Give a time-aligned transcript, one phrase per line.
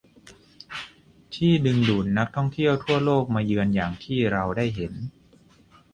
[1.35, 4.93] ที่ดึงดูดนักท่องเที่ยวทั่วโลกมาเยือนอย่างที่เราได้เห็น